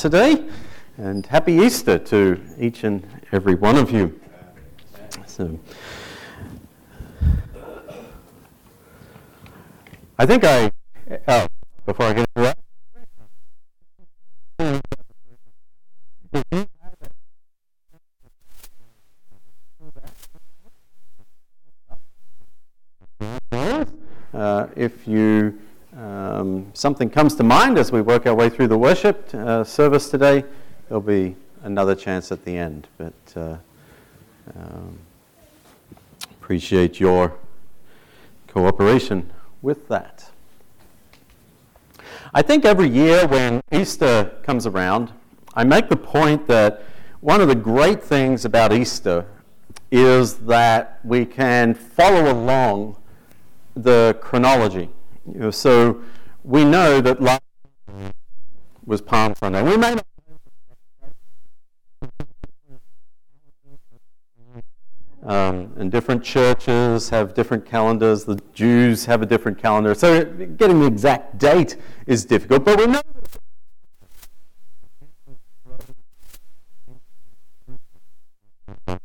today, 0.00 0.42
and 0.96 1.26
happy 1.26 1.52
Easter 1.52 1.98
to 1.98 2.40
each 2.58 2.84
and 2.84 3.06
every 3.32 3.54
one 3.54 3.76
of 3.76 3.90
you. 3.90 4.18
So, 5.26 5.60
I 10.18 10.24
think 10.24 10.44
I, 10.44 10.72
oh, 11.28 11.46
before 11.84 12.06
I 12.06 12.12
get 12.14 12.26
into 12.34 12.42
that. 12.42 12.56
Uh, 24.32 24.66
if 24.76 25.06
you 25.06 25.58
um, 25.94 26.69
something 26.80 27.10
comes 27.10 27.34
to 27.34 27.42
mind 27.42 27.76
as 27.76 27.92
we 27.92 28.00
work 28.00 28.24
our 28.24 28.34
way 28.34 28.48
through 28.48 28.66
the 28.66 28.78
worship 28.78 29.28
uh, 29.34 29.62
service 29.62 30.08
today, 30.08 30.42
there'll 30.88 31.02
be 31.02 31.36
another 31.62 31.94
chance 31.94 32.32
at 32.32 32.42
the 32.46 32.56
end. 32.56 32.86
But 32.96 33.12
uh, 33.36 33.56
um, 34.56 34.98
appreciate 36.30 36.98
your 36.98 37.34
cooperation 38.48 39.30
with 39.60 39.88
that. 39.88 40.30
I 42.32 42.40
think 42.40 42.64
every 42.64 42.88
year 42.88 43.26
when 43.26 43.60
Easter 43.70 44.32
comes 44.42 44.66
around, 44.66 45.12
I 45.52 45.64
make 45.64 45.90
the 45.90 45.98
point 45.98 46.46
that 46.46 46.82
one 47.20 47.42
of 47.42 47.48
the 47.48 47.54
great 47.54 48.02
things 48.02 48.46
about 48.46 48.72
Easter 48.72 49.26
is 49.90 50.36
that 50.46 51.00
we 51.04 51.26
can 51.26 51.74
follow 51.74 52.32
along 52.32 52.96
the 53.74 54.16
chronology. 54.22 54.88
You 55.30 55.40
know, 55.40 55.50
so 55.50 56.00
we 56.44 56.64
know 56.64 57.00
that 57.00 57.20
last 57.20 57.42
was 58.84 59.00
Palm 59.00 59.34
Sunday. 59.34 59.62
We 59.62 59.76
may 59.76 59.94
not 59.94 60.06
Um, 65.22 65.74
and 65.76 65.92
different 65.92 66.24
churches 66.24 67.10
have 67.10 67.34
different 67.34 67.66
calendars. 67.66 68.24
The 68.24 68.40
Jews 68.54 69.04
have 69.04 69.20
a 69.20 69.26
different 69.26 69.58
calendar. 69.58 69.94
So 69.94 70.24
getting 70.24 70.80
the 70.80 70.86
exact 70.86 71.36
date 71.36 71.76
is 72.06 72.24
difficult. 72.24 72.64
But 72.64 72.78
we 72.78 72.86
know 72.86 73.02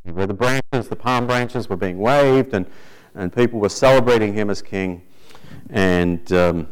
where 0.03 0.25
the 0.25 0.33
branches, 0.33 0.87
the 0.87 0.95
palm 0.95 1.27
branches, 1.27 1.67
were 1.67 1.75
being 1.75 1.97
waved, 1.97 2.53
and, 2.53 2.65
and 3.13 3.35
people 3.35 3.59
were 3.59 3.67
celebrating 3.67 4.33
him 4.33 4.49
as 4.49 4.61
king. 4.61 5.03
And, 5.69 6.31
um, 6.31 6.67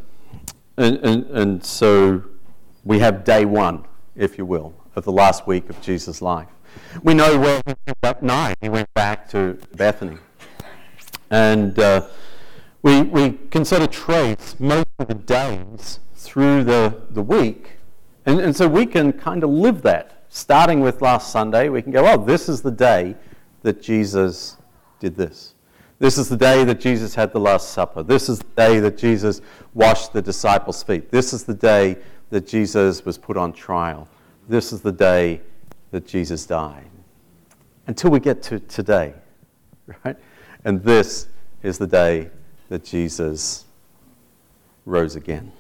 and, 0.78 0.98
and, 0.98 1.26
and 1.28 1.66
so 1.66 2.24
we 2.84 3.00
have 3.00 3.24
day 3.24 3.46
one, 3.46 3.86
if 4.16 4.38
you 4.38 4.46
will, 4.46 4.74
of 4.96 5.06
the 5.06 5.12
last 5.12 5.48
week 5.48 5.70
of 5.70 5.82
Jesus' 5.82 6.22
life. 6.22 6.48
We 7.04 7.14
know 7.14 7.40
where 7.40 7.62
he 7.66 7.74
went 7.86 8.02
that 8.02 8.24
night. 8.24 8.56
He 8.62 8.70
went 8.70 8.94
back 8.94 9.30
to 9.30 9.58
Bethany. 9.76 10.18
And 11.30 11.78
uh, 11.80 12.08
we, 12.82 13.02
we 13.04 13.32
can 13.52 13.66
sort 13.66 13.82
of 13.82 13.92
trace 13.92 14.56
most 14.60 14.88
of 15.00 15.08
the 15.08 15.16
days 15.16 16.00
through 16.16 16.64
the, 16.64 17.02
the 17.10 17.22
week. 17.22 17.78
And, 18.26 18.40
and 18.40 18.56
so 18.56 18.68
we 18.68 18.86
can 18.86 19.14
kind 19.14 19.44
of 19.44 19.50
live 19.50 19.82
that. 19.84 20.26
Starting 20.30 20.80
with 20.80 21.02
last 21.02 21.32
Sunday, 21.32 21.70
we 21.70 21.82
can 21.82 21.92
go, 21.92 22.08
oh, 22.08 22.24
this 22.24 22.50
is 22.50 22.62
the 22.62 22.72
day 22.72 23.16
that 23.62 23.82
Jesus 23.82 24.58
did 25.00 25.16
this. 25.16 25.53
This 26.00 26.18
is 26.18 26.28
the 26.28 26.38
day 26.38 26.64
that 26.64 26.80
Jesus 26.80 27.16
had 27.16 27.32
the 27.32 27.40
Last 27.40 27.70
Supper. 27.70 28.04
This 28.04 28.28
is 28.28 28.40
the 28.40 28.46
day 28.56 28.80
that 28.80 28.98
Jesus 28.98 29.42
washed 29.74 30.14
the 30.14 30.22
disciples' 30.22 30.84
feet. 30.84 31.12
This 31.12 31.34
is 31.34 31.44
the 31.44 31.54
day 31.54 31.98
that 32.30 32.48
Jesus 32.48 33.06
was 33.06 33.18
put 33.18 33.38
on 33.38 33.54
trial. 33.54 34.08
This 34.50 34.74
is 34.74 34.82
the 34.82 34.92
day 34.92 35.42
that 35.92 36.08
Jesus 36.08 36.46
died. 36.46 36.90
Until 37.88 38.10
we 38.10 38.20
get 38.20 38.42
to 38.44 38.60
today, 38.60 39.14
right? 40.06 40.18
And 40.66 40.84
this 40.84 41.28
is 41.62 41.78
the 41.78 41.88
day 41.88 42.30
that 42.70 42.84
Jesus 42.84 43.66
rose 44.86 45.16
again. 45.16 45.52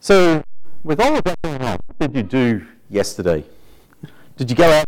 So, 0.00 0.42
with 0.82 1.00
all 1.00 1.16
of 1.16 1.24
that 1.24 1.40
going 1.42 1.62
on, 1.62 1.78
what 1.96 2.12
did 2.12 2.14
you 2.14 2.22
do 2.22 2.66
yesterday? 2.90 3.42
Did 4.36 4.50
you 4.50 4.56
go 4.56 4.70
out? 4.70 4.84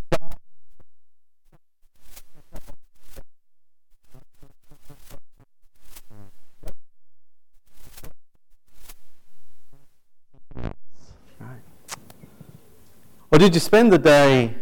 Or 13.37 13.39
did 13.39 13.53
you 13.53 13.61
spend 13.61 13.93
the 13.93 13.99
day 13.99 14.55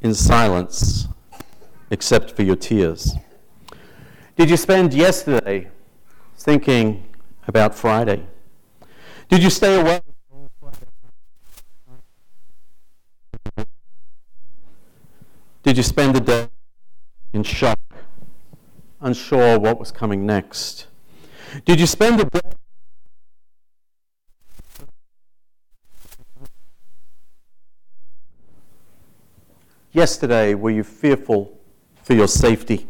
in 0.00 0.14
silence 0.14 1.06
except 1.90 2.30
for 2.30 2.42
your 2.42 2.56
tears? 2.56 3.14
Did 4.36 4.48
you 4.48 4.56
spend 4.56 4.94
yesterday 4.94 5.68
thinking 6.38 7.06
about 7.46 7.74
Friday? 7.74 8.24
Did 9.28 9.42
you 9.42 9.50
stay 9.50 9.78
away? 9.78 10.00
Did 15.62 15.76
you 15.76 15.82
spend 15.82 16.16
the 16.16 16.20
day 16.20 16.48
in 17.34 17.42
shock, 17.42 17.78
unsure 19.02 19.58
what 19.58 19.78
was 19.78 19.92
coming 19.92 20.24
next? 20.24 20.86
Did 21.66 21.78
you 21.78 21.86
spend 21.86 22.18
the 22.18 22.24
day 22.24 22.52
Yesterday, 29.92 30.54
were 30.54 30.70
you 30.70 30.82
fearful 30.82 31.60
for 32.02 32.14
your 32.14 32.28
safety? 32.28 32.86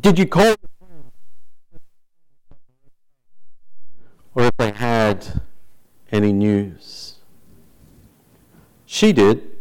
Did 0.00 0.18
you 0.18 0.26
call? 0.26 0.54
Or 4.34 4.44
if 4.44 4.56
they 4.58 4.72
had 4.72 5.40
any 6.12 6.34
news? 6.34 7.14
She 8.84 9.12
did 9.12 9.56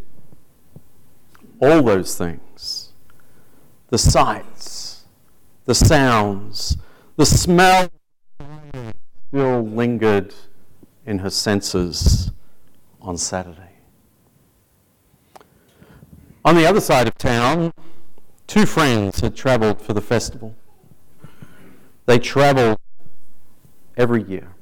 all 1.61 1.81
those 1.81 2.17
things 2.17 2.91
the 3.89 3.97
sights, 3.97 5.05
the 5.63 5.75
sounds, 5.75 6.75
the 7.15 7.25
smell 7.25 7.89
still 9.29 9.61
lingered 9.61 10.33
in 11.05 11.19
her 11.19 11.29
senses 11.29 12.31
on 13.01 13.17
Saturday. 13.17 13.64
On 16.45 16.53
the 16.53 16.67
other 16.67 16.79
side 16.79 17.07
of 17.07 17.17
town, 17.17 17.73
two 18.45 18.67
friends 18.67 19.21
had 19.21 19.35
travelled 19.35 19.81
for 19.81 19.93
the 19.93 20.01
festival. 20.01 20.55
They 22.05 22.19
travelled 22.19 22.77
every 23.97 24.21
year. 24.21 24.53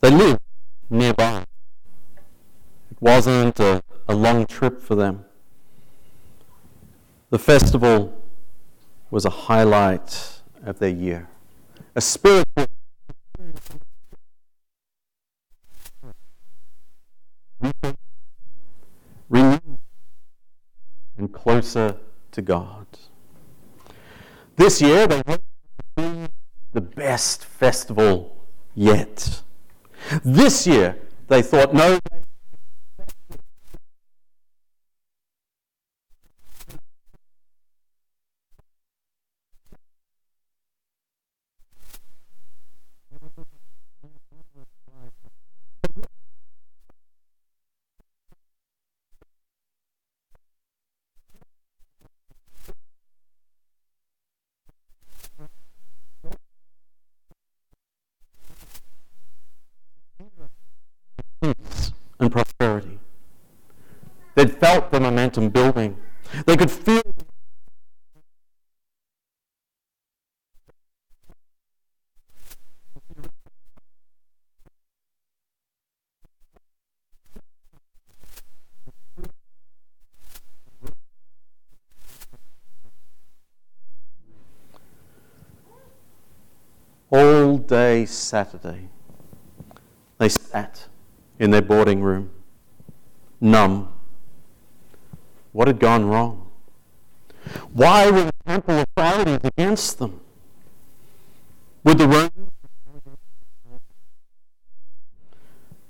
They 0.00 0.10
lived 0.10 0.38
nearby. 0.88 1.46
It 2.92 2.96
wasn't 3.00 3.58
a, 3.58 3.82
a 4.06 4.14
long 4.14 4.46
trip 4.46 4.80
for 4.80 4.94
them. 4.94 5.24
The 7.30 7.40
festival 7.40 8.22
was 9.10 9.24
a 9.24 9.30
highlight 9.30 10.42
of 10.64 10.78
their 10.78 10.90
year, 10.90 11.28
a 11.96 12.00
spiritual 12.00 12.68
closer 21.46 21.94
to 22.32 22.42
God. 22.42 22.86
This 24.56 24.82
year, 24.82 25.06
they 25.06 25.22
want 25.24 25.42
to 25.96 26.02
be 26.02 26.28
the 26.72 26.80
best 26.80 27.44
festival 27.44 28.44
yet. 28.74 29.42
This 30.24 30.66
year, 30.66 30.98
they 31.28 31.42
thought, 31.42 31.72
no, 31.72 32.00
felt 64.58 64.90
the 64.90 65.00
momentum 65.00 65.48
building. 65.48 65.96
They 66.46 66.56
could 66.56 66.70
feel 66.70 67.02
all 87.10 87.58
day 87.58 88.04
Saturday. 88.06 88.88
They 90.18 90.28
sat 90.28 90.88
in 91.38 91.50
their 91.50 91.62
boarding 91.62 92.02
room, 92.02 92.30
numb, 93.40 93.95
what 95.56 95.68
had 95.68 95.80
gone 95.80 96.04
wrong? 96.04 96.50
Why 97.72 98.10
were 98.10 98.24
the 98.24 98.32
temple 98.46 98.84
authorities 98.94 99.38
against 99.42 99.98
them? 99.98 100.20
Would 101.82 101.96
the 101.96 102.06
Romans? 102.06 102.50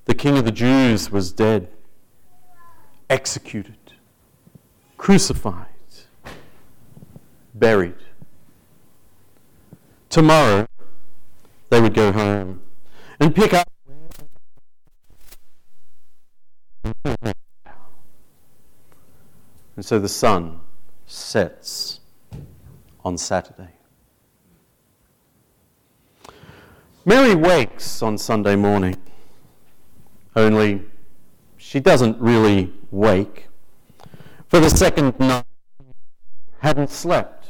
The 0.05 0.15
king 0.15 0.39
of 0.39 0.45
the 0.45 0.53
Jews 0.53 1.11
was 1.11 1.33
dead, 1.33 1.67
executed, 3.11 3.95
crucified, 4.99 5.67
buried. 7.53 7.99
Tomorrow, 10.09 10.69
they 11.71 11.81
would 11.81 11.95
go 11.95 12.13
home 12.13 12.61
and 13.19 13.35
pick 13.35 13.53
up. 13.53 13.69
And 19.77 19.85
so 19.85 19.99
the 19.99 20.09
sun 20.09 20.61
sets 21.07 22.01
on 23.05 23.19
Saturday. 23.19 23.69
Mary 27.05 27.35
wakes 27.35 28.03
on 28.03 28.19
Sunday 28.19 28.57
morning, 28.57 28.97
only 30.35 30.83
she 31.57 31.79
doesn't 31.79 32.21
really 32.21 32.73
wake. 32.91 33.47
For 34.49 34.59
the 34.59 34.71
second 34.71 35.19
night, 35.21 35.45
hadn't 36.59 36.91
slept, 36.91 37.49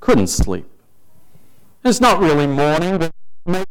couldn't 0.00 0.28
sleep. 0.28 0.66
It's 1.84 2.00
not 2.00 2.20
really 2.20 2.46
morning, 2.46 2.98
but 2.98 3.10
maybe. 3.46 3.66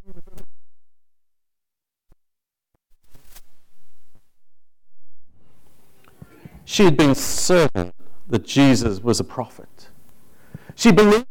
She 6.66 6.84
had 6.84 6.98
been 6.98 7.14
certain 7.14 7.94
that 8.28 8.44
Jesus 8.44 9.00
was 9.00 9.20
a 9.20 9.24
prophet. 9.24 9.90
She 10.74 10.92
believed. 10.92 11.28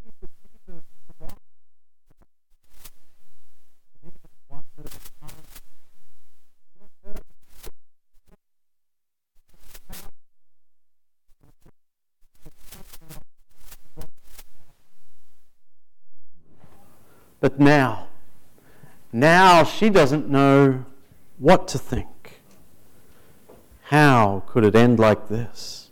But 17.41 17.61
now, 17.61 18.07
now 19.13 19.65
she 19.65 19.91
doesn't 19.91 20.31
know 20.31 20.87
what 21.39 21.69
to 21.69 21.79
think. 21.79 22.07
How 23.89 24.43
could 24.47 24.65
it 24.65 24.75
end 24.75 24.99
like 24.99 25.29
this? 25.29 25.91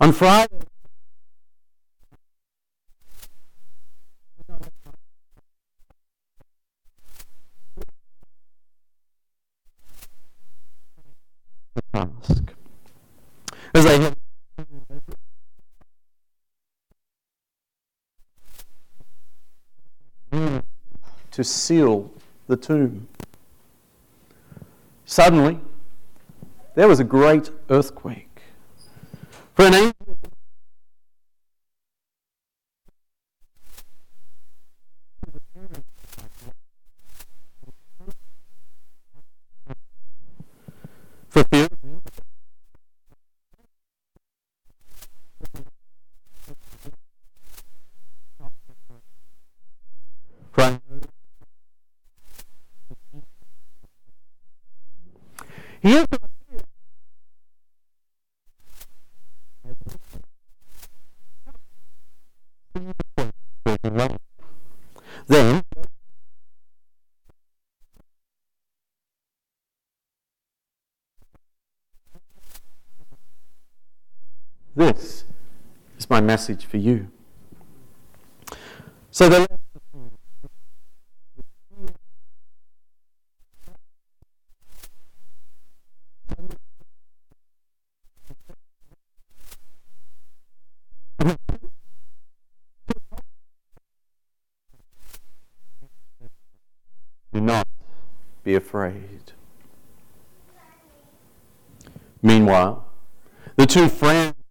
On 0.00 0.12
Friday, 0.12 0.48
task. 11.92 12.52
As 13.74 13.84
they 13.84 14.12
to 21.30 21.44
seal 21.44 22.10
the 22.46 22.56
tomb. 22.56 23.08
Suddenly, 25.04 25.58
there 26.74 26.88
was 26.88 27.00
a 27.00 27.04
great 27.04 27.50
earthquake. 27.68 28.28
For 29.54 29.66
an 29.66 29.74
angel 29.74 29.94
for 41.28 41.44
fear 41.44 41.68
message 76.32 76.64
for 76.64 76.78
you. 76.78 77.08
So 79.10 79.28
the 79.28 79.46
Do 97.34 97.40
not 97.40 97.68
be 98.42 98.54
afraid. 98.54 99.32
Meanwhile, 102.22 102.86
the 103.56 103.66
two 103.66 103.88
friends. 103.90 104.41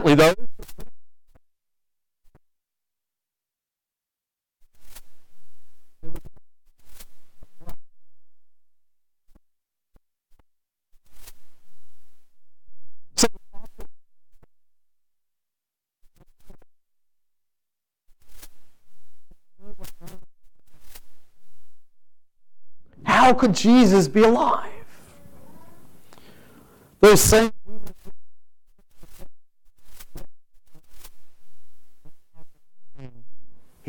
Apparently, 0.00 0.14
though, 0.14 0.34
How 23.04 23.34
could 23.34 23.54
Jesus 23.54 24.08
be 24.08 24.22
alive? 24.22 24.66
Those 27.00 27.20
same 27.20 27.52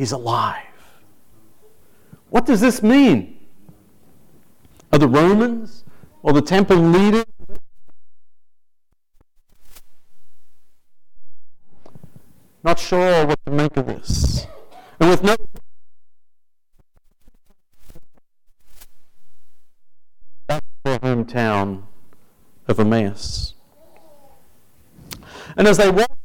He's 0.01 0.13
alive. 0.13 0.65
What 2.31 2.47
does 2.47 2.59
this 2.59 2.81
mean? 2.81 3.37
Are 4.91 4.97
the 4.97 5.07
Romans 5.07 5.83
or 6.23 6.33
the 6.33 6.41
temple 6.41 6.77
leaders? 6.77 7.25
Not 12.63 12.79
sure 12.79 13.27
what 13.27 13.37
to 13.45 13.51
make 13.51 13.77
of 13.77 13.85
this. 13.85 14.47
And 14.99 15.11
with 15.11 15.21
no 15.21 15.35
back 20.47 20.63
to 20.63 20.65
their 20.83 20.97
hometown 20.97 21.83
of 22.67 22.79
Emmaus. 22.79 23.53
And 25.55 25.67
as 25.67 25.77
they 25.77 25.91
walk 25.91 26.20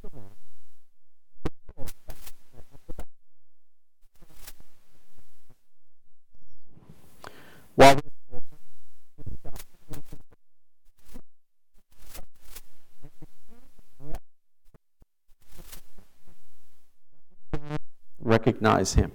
recognize 18.66 18.94
him. 18.94 19.12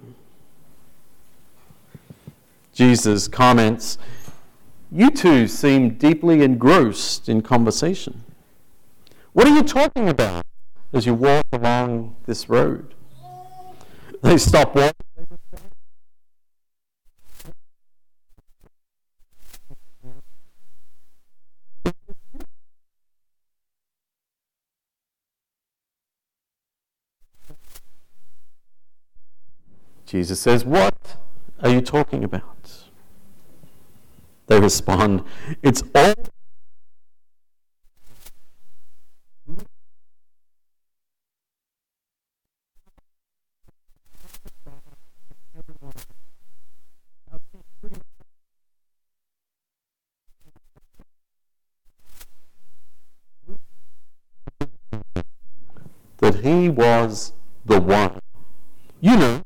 Jesus 2.72 3.28
comments, 3.28 3.98
You 4.90 5.10
two 5.10 5.46
seem 5.46 5.90
deeply 5.90 6.42
engrossed 6.42 7.28
in 7.28 7.42
conversation. 7.42 8.24
What 9.32 9.46
are 9.46 9.54
you 9.54 9.62
talking 9.62 10.08
about 10.08 10.44
as 10.92 11.06
you 11.06 11.14
walk 11.14 11.44
along 11.52 12.16
this 12.26 12.48
road? 12.48 12.94
They 14.22 14.38
stop 14.38 14.74
walking. 14.74 15.01
Jesus 30.12 30.40
says, 30.40 30.62
What 30.62 31.16
are 31.62 31.70
you 31.70 31.80
talking 31.80 32.22
about? 32.22 32.84
They 34.46 34.60
respond, 34.60 35.24
It's 35.62 35.82
all 35.94 36.12
that 56.18 56.34
he 56.42 56.68
was 56.68 57.32
the 57.64 57.80
one. 57.80 58.20
You 59.00 59.16
know, 59.16 59.42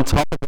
on 0.00 0.04
top 0.06 0.39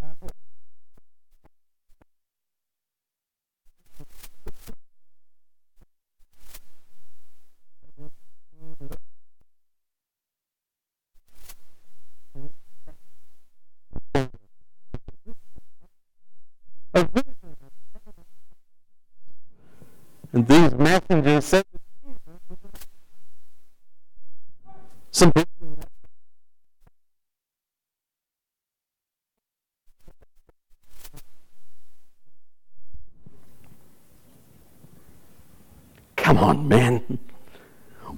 Come 36.32 36.44
on, 36.44 36.66
man. 36.66 37.18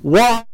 Why? 0.03 0.45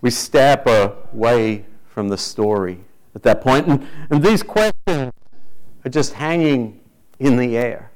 We 0.00 0.10
step 0.12 0.68
away 0.68 1.64
from 1.88 2.10
the 2.10 2.16
story 2.16 2.84
at 3.16 3.22
that 3.22 3.40
point, 3.40 3.66
and, 3.66 3.88
and 4.10 4.22
these 4.22 4.42
questions 4.42 5.12
are 5.84 5.90
just 5.90 6.12
hanging 6.12 6.80
in 7.18 7.36
the 7.36 7.56
air. 7.56 7.90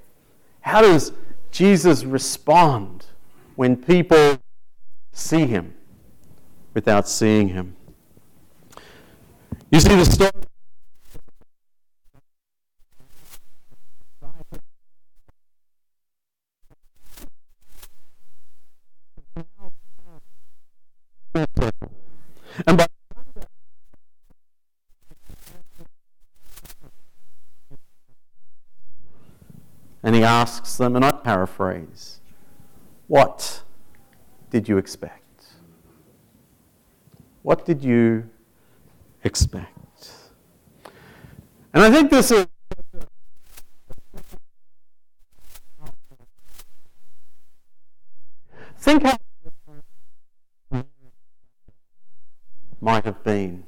How 0.62 0.80
does 0.80 1.12
Jesus 1.50 2.04
respond 2.04 3.04
when 3.54 3.76
people 3.76 4.38
see 5.12 5.46
him 5.46 5.74
without 6.72 7.06
seeing 7.06 7.48
him? 7.48 7.76
You 9.70 9.80
see 9.80 9.94
the 9.94 10.04
story. 10.06 10.30
Asks 30.40 30.78
them, 30.78 30.96
and 30.96 31.04
I 31.04 31.12
paraphrase, 31.12 32.20
What 33.08 33.62
did 34.48 34.68
you 34.68 34.78
expect? 34.78 35.44
What 37.42 37.66
did 37.66 37.84
you 37.84 38.30
expect? 39.22 40.12
And 41.74 41.82
I 41.84 41.90
think 41.90 42.10
this 42.10 42.30
is. 42.30 42.46
Think 48.78 49.02
how 49.02 49.18
might 52.80 53.04
have 53.04 53.22
been 53.22 53.62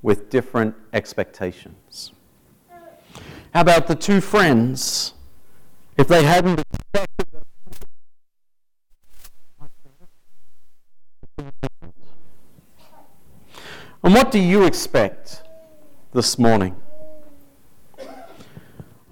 with 0.00 0.30
different 0.30 0.74
expectations. 0.94 2.12
How 3.52 3.60
about 3.60 3.86
the 3.86 3.94
two 3.94 4.22
friends? 4.22 5.12
If 5.98 6.06
they 6.06 6.22
hadn't 6.22 6.60
expected 6.60 7.28
And 14.04 14.14
what 14.14 14.30
do 14.30 14.38
you 14.38 14.64
expect 14.64 15.42
this 16.12 16.38
morning? 16.38 16.76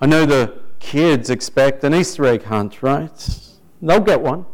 I 0.01 0.07
know 0.07 0.25
the 0.25 0.61
kids 0.79 1.29
expect 1.29 1.83
an 1.83 1.93
Easter 1.93 2.25
egg 2.25 2.45
hunt, 2.45 2.83
right? 2.83 3.41
They'll 3.83 4.01
get 4.01 4.21
one. 4.21 4.47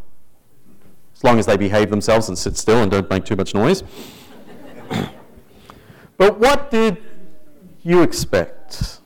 As 1.14 1.22
long 1.22 1.38
as 1.38 1.44
they 1.44 1.58
behave 1.58 1.90
themselves 1.90 2.28
and 2.28 2.38
sit 2.38 2.56
still 2.56 2.82
and 2.82 2.90
don't 2.90 3.08
make 3.10 3.26
too 3.26 3.36
much 3.36 3.54
noise. 3.54 3.84
but 6.16 6.40
what 6.40 6.70
did 6.70 6.96
you 7.82 8.02
expect? 8.02 9.01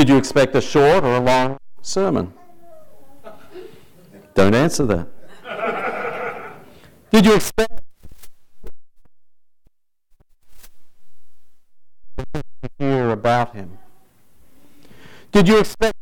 Did 0.00 0.08
you 0.08 0.16
expect 0.16 0.54
a 0.56 0.62
short 0.62 1.04
or 1.04 1.16
a 1.16 1.20
long 1.20 1.58
sermon? 1.82 2.32
Don't 4.32 4.54
answer 4.54 4.86
that. 4.86 5.06
Did 7.10 7.26
you 7.26 7.34
expect 7.34 7.82
to 12.16 12.42
hear 12.78 13.10
about 13.10 13.54
him? 13.54 13.76
Did 15.32 15.46
you 15.46 15.58
expect 15.58 15.98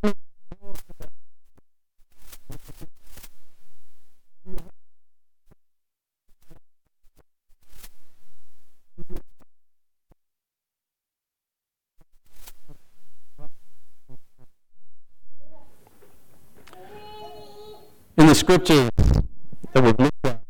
scriptures 18.58 18.90
that 19.72 19.84
we've 19.84 19.98
looked 19.98 20.24
at 20.24 20.40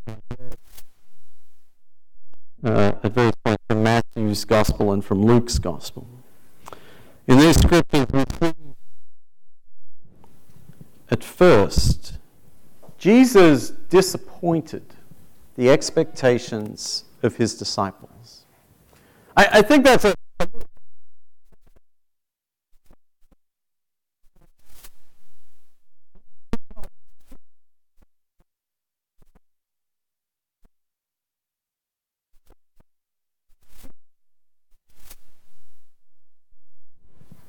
uh, 2.64 2.92
at 3.02 3.12
various 3.12 3.34
points 3.44 3.62
from 3.68 3.82
Matthew's 3.82 4.44
gospel 4.44 4.92
and 4.92 5.04
from 5.04 5.24
Luke's 5.24 5.58
gospel. 5.58 6.06
In 7.26 7.38
these 7.38 7.56
scriptures, 7.58 8.06
we 8.12 8.24
see 8.40 8.54
at 11.10 11.22
first 11.22 12.18
Jesus 12.96 13.70
disappointed 13.70 14.94
the 15.56 15.70
expectations 15.70 17.04
of 17.22 17.36
his 17.36 17.54
disciples. 17.56 18.44
I, 19.36 19.48
I 19.52 19.62
think 19.62 19.84
that's 19.84 20.04
a 20.04 20.14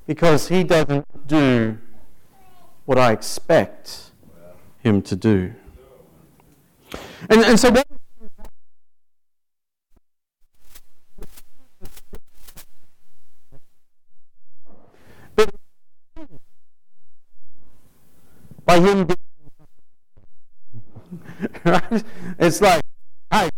because 0.09 0.47
he 0.47 0.63
doesn't 0.63 1.05
do 1.27 1.77
what 2.85 2.97
I 2.97 3.11
expect 3.11 4.09
him 4.79 5.03
to 5.03 5.15
do. 5.15 5.53
And, 7.29 7.41
and 7.41 7.59
so 7.59 7.69
what 7.69 7.85
by 18.65 18.79
him 18.79 19.05
right? 21.65 22.03
It's 22.39 22.61
like, 22.61 22.81
hey, 23.31 23.49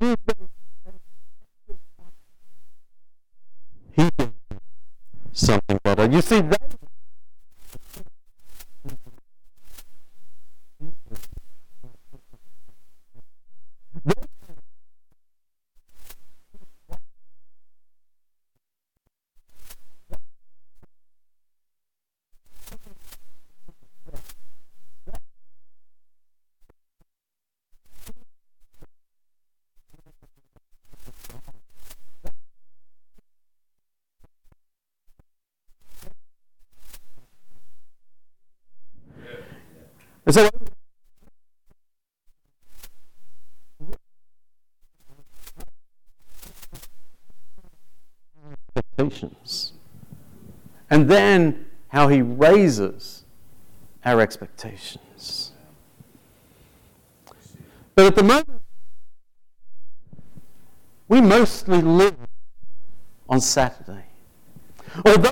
he 0.00 0.16
did 0.26 0.38
something 5.34 5.78
better. 5.82 6.10
You 6.10 6.22
see, 6.22 6.40
that 6.40 6.64
And 40.26 40.34
so 40.34 40.48
expectations. 48.96 49.72
And 50.90 51.08
then 51.08 51.66
how 51.88 52.08
he 52.08 52.22
raises 52.22 53.24
our 54.04 54.20
expectations. 54.20 55.52
But 57.94 58.06
at 58.06 58.16
the 58.16 58.22
moment, 58.22 58.62
we 61.08 61.20
mostly 61.20 61.80
live 61.80 62.16
on 63.28 63.40
Saturday. 63.40 64.04
Although 65.04 65.30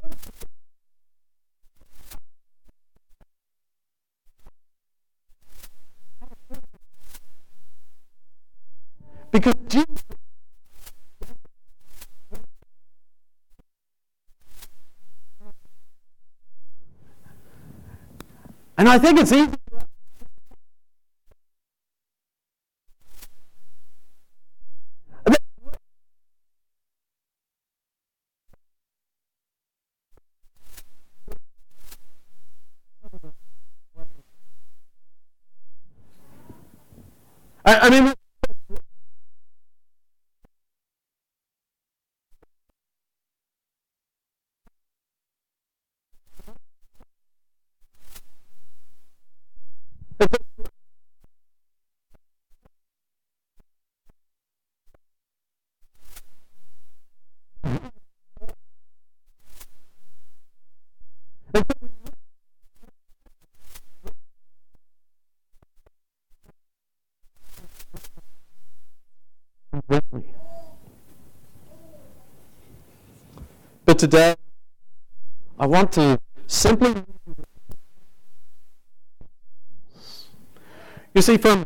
Because 9.31 9.55
Jesus 9.67 10.05
And 18.82 18.82
I 18.93 18.99
think 18.99 19.19
it's 19.21 19.33
easy. 19.33 19.49
I, 37.65 37.89
mean, 37.89 38.13
But 73.85 73.92
today, 74.03 74.35
I 75.61 75.67
want 75.67 75.93
to 75.93 76.19
simply. 76.49 76.93
You 81.15 81.23
see, 81.23 81.37
from, 81.37 81.65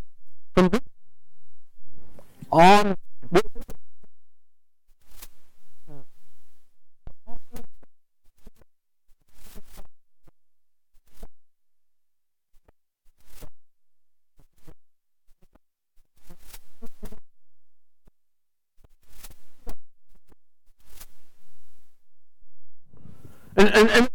from 0.55 0.71
on. 2.53 2.95
And, 23.59 23.69
and, 23.75 23.91
and 23.91 24.09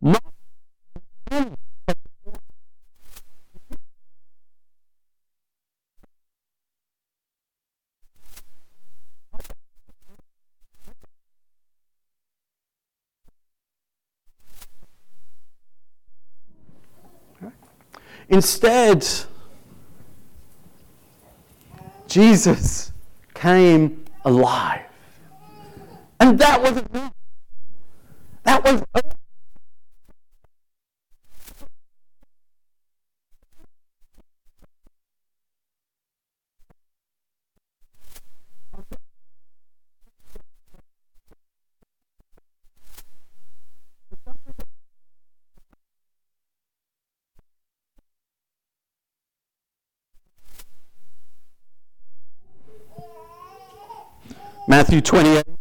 not 0.00 0.22
Instead, 18.28 19.06
Jesus 22.06 22.92
came 23.34 24.04
alive. 24.24 24.82
And 26.20 26.38
that 26.38 26.60
was 26.60 26.76
enough. 26.78 27.12
That 28.44 28.64
was 28.64 28.82
Matthew 54.68 55.00
28. 55.00 55.57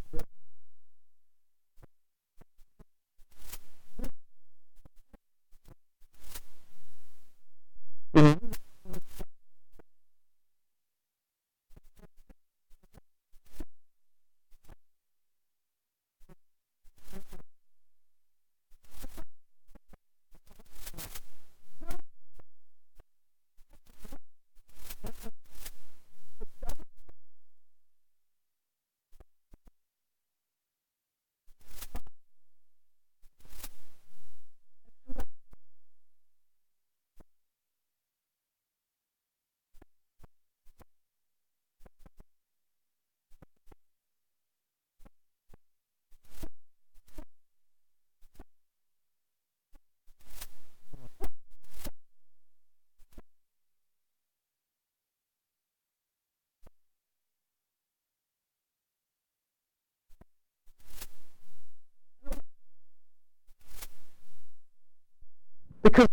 Because 65.87 66.07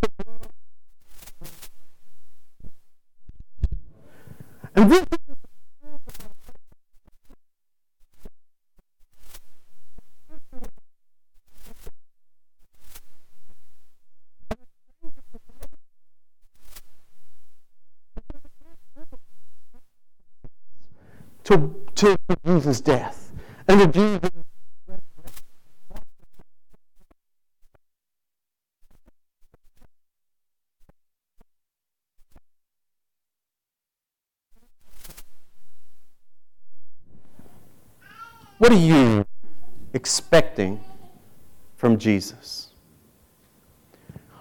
and 4.76 4.92
this 4.92 5.04
to, 21.42 21.74
to 21.96 22.16
Jesus' 22.46 22.80
death. 22.80 23.32
And 23.66 23.80
to 23.80 23.86
Jesus' 23.88 24.43
What 38.64 38.72
are 38.72 38.76
you 38.76 39.26
expecting 39.92 40.82
from 41.76 41.98
Jesus? 41.98 42.68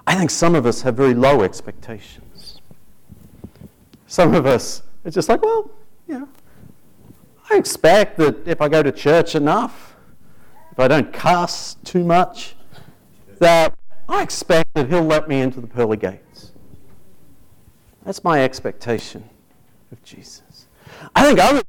I 0.07 0.15
think 0.15 0.29
some 0.29 0.55
of 0.55 0.65
us 0.65 0.81
have 0.83 0.95
very 0.95 1.13
low 1.13 1.41
expectations. 1.41 2.61
Some 4.07 4.33
of 4.33 4.45
us 4.45 4.81
are 5.03 5.11
just 5.11 5.27
like, 5.27 5.41
well, 5.43 5.69
you 6.07 6.19
know, 6.19 6.29
I 7.51 7.57
expect 7.57 8.17
that 8.19 8.47
if 8.47 8.61
I 8.61 8.69
go 8.69 8.81
to 8.81 8.93
church 8.93 9.35
enough, 9.35 9.97
if 10.71 10.79
I 10.79 10.87
don't 10.87 11.11
cuss 11.11 11.75
too 11.83 12.05
much, 12.05 12.55
that 13.39 13.77
I 14.07 14.23
expect 14.23 14.73
that 14.75 14.87
He'll 14.87 15.03
let 15.03 15.27
me 15.27 15.41
into 15.41 15.59
the 15.59 15.67
pearly 15.67 15.97
gates. 15.97 16.53
That's 18.05 18.23
my 18.23 18.41
expectation 18.41 19.29
of 19.91 20.01
Jesus. 20.01 20.67
I 21.13 21.25
think 21.25 21.39
others 21.39 21.63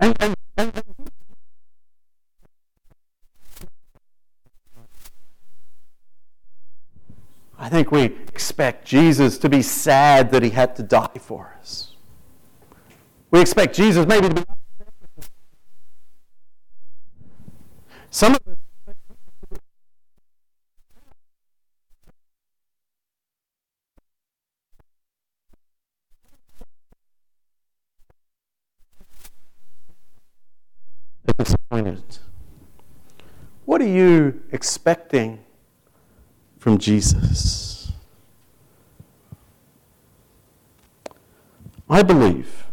And, 0.00 0.16
and, 0.20 0.36
and, 0.56 0.82
I 7.58 7.68
think 7.68 7.90
we 7.90 8.02
expect 8.02 8.86
Jesus 8.86 9.38
to 9.38 9.48
be 9.48 9.62
sad 9.62 10.30
that 10.32 10.42
he 10.42 10.50
had 10.50 10.76
to 10.76 10.82
die 10.82 11.18
for 11.20 11.56
us. 11.58 11.94
We 13.30 13.40
expect 13.40 13.74
Jesus 13.74 14.06
maybe 14.06 14.28
to 14.28 14.34
be. 14.34 14.42
Some 18.10 18.34
of 18.34 18.40
us 18.46 18.58
disappointed. 31.76 32.18
What 33.64 33.80
are 33.80 33.88
you 33.88 34.42
expecting 34.52 35.44
from 36.58 36.78
Jesus? 36.78 37.92
I 41.88 42.02
believe 42.02 42.66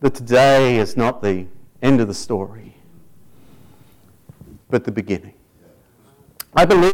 that 0.00 0.14
today 0.14 0.78
is 0.78 0.96
not 0.96 1.22
the 1.22 1.46
end 1.82 2.00
of 2.00 2.08
the 2.08 2.14
story, 2.14 2.76
but 4.68 4.84
the 4.84 4.92
beginning. 4.92 5.34
I 6.54 6.64
believe 6.64 6.92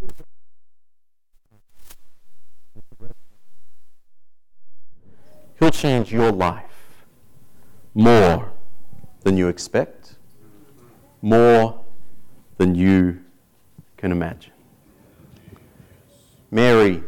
He'll 5.59 5.71
change 5.71 6.13
your 6.13 6.31
life 6.31 7.07
more 7.95 8.53
than 9.27 9.37
you 9.37 9.49
expect, 9.49 10.15
more 11.21 11.85
than 12.59 12.77
you 12.77 13.19
can 13.97 14.13
imagine. 14.13 14.53
Mary 16.53 17.03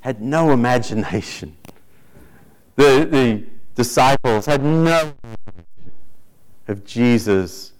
had 0.00 0.22
no 0.22 0.52
imagination. 0.52 1.54
The, 2.76 3.06
the 3.10 3.44
disciples 3.74 4.46
had 4.46 4.64
no 4.64 5.12
of 6.68 6.86
Jesus 6.86 7.72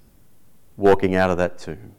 walking 0.77 1.14
out 1.14 1.31
of 1.31 1.38
that 1.38 1.59
tomb. 1.59 1.95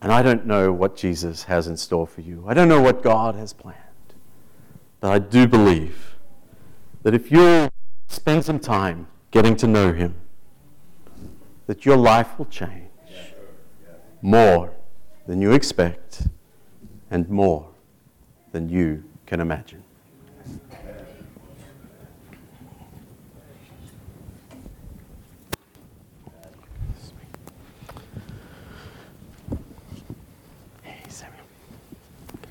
And 0.00 0.10
I 0.10 0.22
don't 0.22 0.46
know 0.46 0.72
what 0.72 0.96
Jesus 0.96 1.42
has 1.42 1.66
in 1.66 1.76
store 1.76 2.06
for 2.06 2.22
you. 2.22 2.46
I 2.48 2.54
don't 2.54 2.68
know 2.68 2.80
what 2.80 3.02
God 3.02 3.34
has 3.34 3.52
planned. 3.52 3.76
But 5.00 5.12
I 5.12 5.18
do 5.18 5.46
believe 5.46 6.16
that 7.02 7.12
if 7.12 7.30
you 7.30 7.68
spend 8.12 8.44
some 8.44 8.58
time 8.58 9.06
getting 9.30 9.56
to 9.56 9.66
know 9.66 9.92
Him, 9.92 10.14
that 11.66 11.86
your 11.86 11.96
life 11.96 12.38
will 12.38 12.46
change 12.46 12.88
more 14.20 14.72
than 15.26 15.40
you 15.40 15.52
expect 15.52 16.28
and 17.10 17.28
more 17.28 17.68
than 18.52 18.68
you 18.68 19.04
can 19.26 19.40
imagine. 19.40 19.82